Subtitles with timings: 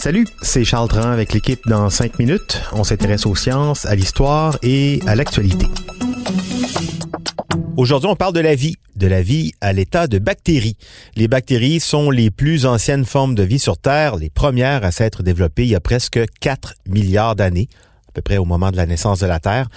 [0.00, 2.60] Salut, c'est Charles Dran avec l'équipe dans 5 minutes.
[2.72, 5.66] On s'intéresse aux sciences, à l'histoire et à l'actualité.
[7.76, 10.76] Aujourd'hui, on parle de la vie, de la vie à l'état de bactéries.
[11.14, 15.22] Les bactéries sont les plus anciennes formes de vie sur Terre, les premières à s'être
[15.22, 17.68] développées il y a presque 4 milliards d'années
[18.08, 19.68] à peu près au moment de la naissance de la Terre.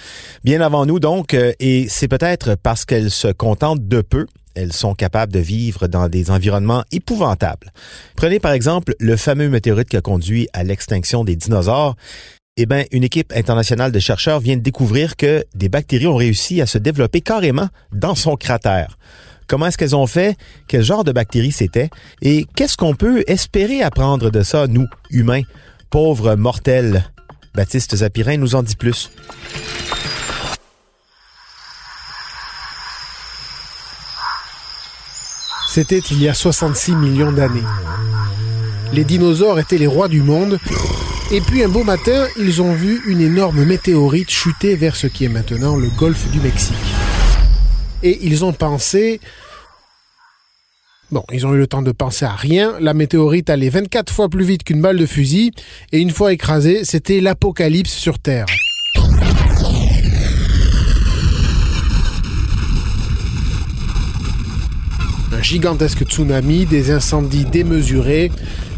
[0.42, 4.72] Bien avant nous donc, euh, et c'est peut-être parce qu'elles se contentent de peu elles
[4.72, 7.72] sont capables de vivre dans des environnements épouvantables.
[8.16, 11.96] Prenez par exemple le fameux météorite qui a conduit à l'extinction des dinosaures.
[12.56, 16.60] Eh bien, une équipe internationale de chercheurs vient de découvrir que des bactéries ont réussi
[16.60, 18.98] à se développer carrément dans son cratère.
[19.46, 20.36] Comment est-ce qu'elles ont fait?
[20.68, 21.90] Quel genre de bactéries c'était?
[22.20, 25.42] Et qu'est-ce qu'on peut espérer apprendre de ça, nous, humains,
[25.90, 27.04] pauvres mortels?
[27.54, 29.10] Baptiste Zapirin nous en dit plus.
[35.72, 37.64] C'était il y a 66 millions d'années.
[38.92, 40.58] Les dinosaures étaient les rois du monde,
[41.30, 45.24] et puis un beau matin, ils ont vu une énorme météorite chuter vers ce qui
[45.24, 46.76] est maintenant le golfe du Mexique.
[48.02, 49.18] Et ils ont pensé...
[51.10, 54.28] Bon, ils ont eu le temps de penser à rien, la météorite allait 24 fois
[54.28, 55.52] plus vite qu'une balle de fusil,
[55.90, 58.44] et une fois écrasée, c'était l'apocalypse sur Terre.
[65.32, 68.30] Un gigantesque tsunami, des incendies démesurés,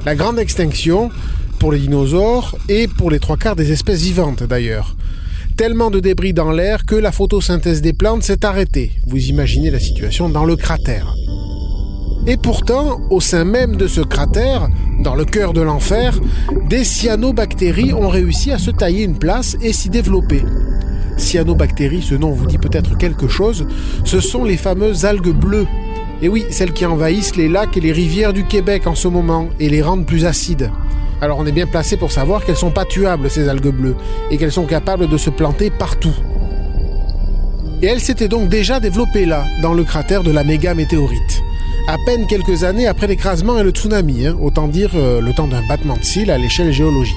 [0.05, 1.11] la grande extinction
[1.59, 4.97] pour les dinosaures et pour les trois quarts des espèces vivantes d'ailleurs.
[5.57, 8.93] Tellement de débris dans l'air que la photosynthèse des plantes s'est arrêtée.
[9.07, 11.14] Vous imaginez la situation dans le cratère.
[12.27, 14.69] Et pourtant, au sein même de ce cratère,
[15.01, 16.19] dans le cœur de l'enfer,
[16.69, 20.43] des cyanobactéries ont réussi à se tailler une place et s'y développer.
[21.17, 23.67] Cyanobactéries, ce nom vous dit peut-être quelque chose,
[24.05, 25.67] ce sont les fameuses algues bleues
[26.24, 29.51] et oui, celles qui envahissent les lacs et les rivières du Québec en ce moment
[29.61, 30.70] et les rendent plus acides.
[31.20, 33.95] Alors on est bien placé pour savoir qu'elles sont pas tuables ces algues bleues
[34.30, 36.14] et qu'elles sont capables de se planter partout.
[37.83, 41.42] Et elles s'étaient donc déjà développées là, dans le cratère de la méga météorite.
[41.89, 45.46] À peine quelques années après l'écrasement et le tsunami, hein, autant dire euh, le temps
[45.46, 47.14] d'un battement de cils à l'échelle géologique.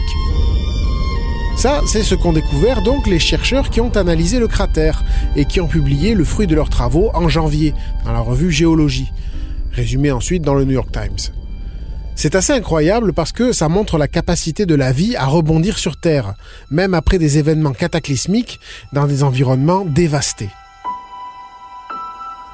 [1.57, 5.03] Ça, c'est ce qu'ont découvert donc les chercheurs qui ont analysé le cratère
[5.35, 7.73] et qui ont publié le fruit de leurs travaux en janvier
[8.05, 9.11] dans la revue Géologie,
[9.71, 11.33] résumé ensuite dans le New York Times.
[12.13, 15.97] C'est assez incroyable parce que ça montre la capacité de la vie à rebondir sur
[15.97, 16.35] Terre,
[16.69, 18.59] même après des événements cataclysmiques
[18.93, 20.49] dans des environnements dévastés.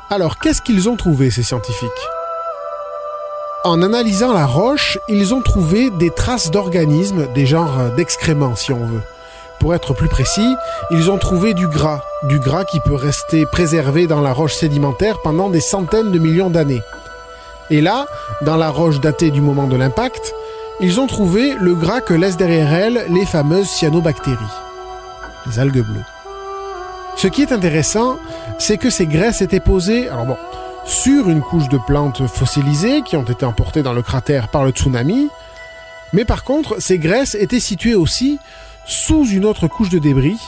[0.10, 1.90] Alors, qu'est-ce qu'ils ont trouvé, ces scientifiques?
[3.64, 8.86] En analysant la roche, ils ont trouvé des traces d'organismes, des genres d'excréments si on
[8.86, 9.02] veut.
[9.60, 10.56] Pour être plus précis,
[10.92, 15.22] ils ont trouvé du gras, du gras qui peut rester préservé dans la roche sédimentaire
[15.24, 16.82] pendant des centaines de millions d'années.
[17.70, 18.06] Et là,
[18.42, 20.34] dans la roche datée du moment de l'impact,
[20.82, 24.38] ils ont trouvé le gras que laissent derrière elles les fameuses cyanobactéries,
[25.46, 26.04] les algues bleues.
[27.16, 28.18] Ce qui est intéressant,
[28.60, 30.38] c'est que ces graisses étaient posées, alors bon,
[30.86, 34.72] sur une couche de plantes fossilisées qui ont été emportées dans le cratère par le
[34.72, 35.30] tsunami.
[36.12, 38.40] Mais par contre, ces graisses étaient situées aussi
[38.86, 40.40] sous une autre couche de débris,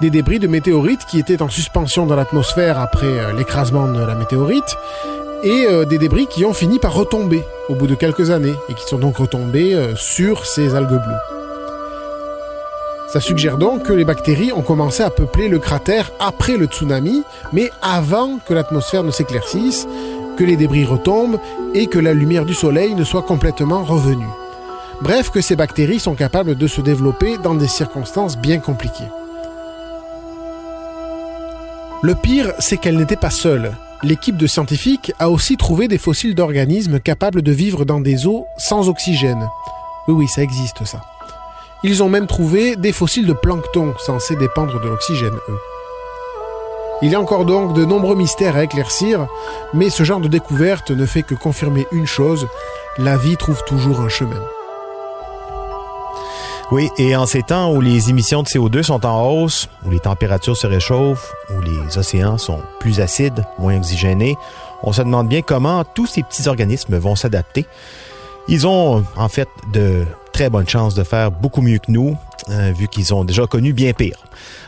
[0.00, 4.14] des débris de météorites qui étaient en suspension dans l'atmosphère après euh, l'écrasement de la
[4.14, 4.76] météorite,
[5.44, 8.74] et euh, des débris qui ont fini par retomber au bout de quelques années, et
[8.74, 11.43] qui sont donc retombés euh, sur ces algues bleues.
[13.14, 17.22] Ça suggère donc que les bactéries ont commencé à peupler le cratère après le tsunami,
[17.52, 19.86] mais avant que l'atmosphère ne s'éclaircisse,
[20.36, 21.38] que les débris retombent
[21.74, 24.26] et que la lumière du soleil ne soit complètement revenue.
[25.00, 29.04] Bref, que ces bactéries sont capables de se développer dans des circonstances bien compliquées.
[32.02, 33.76] Le pire, c'est qu'elle n'était pas seule.
[34.02, 38.48] L'équipe de scientifiques a aussi trouvé des fossiles d'organismes capables de vivre dans des eaux
[38.56, 39.48] sans oxygène.
[40.08, 41.00] Oui, oui, ça existe ça.
[41.86, 45.58] Ils ont même trouvé des fossiles de plancton censés dépendre de l'oxygène, eux.
[47.02, 49.26] Il y a encore donc de nombreux mystères à éclaircir,
[49.74, 52.48] mais ce genre de découverte ne fait que confirmer une chose,
[52.96, 54.40] la vie trouve toujours un chemin.
[56.72, 60.00] Oui, et en ces temps où les émissions de CO2 sont en hausse, où les
[60.00, 64.38] températures se réchauffent, où les océans sont plus acides, moins oxygénés,
[64.82, 67.66] On se demande bien comment tous ces petits organismes vont s'adapter.
[68.48, 72.18] Ils ont en fait de très bonnes chances de faire beaucoup mieux que nous,
[72.50, 74.18] euh, vu qu'ils ont déjà connu bien pire.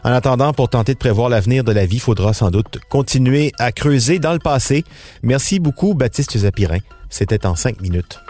[0.04, 3.52] En attendant, pour tenter de prévoir l'avenir de la vie, il faudra sans doute continuer
[3.58, 4.84] à creuser dans le passé.
[5.24, 6.78] Merci beaucoup, Baptiste Zapirin.
[7.10, 8.20] C'était en cinq minutes.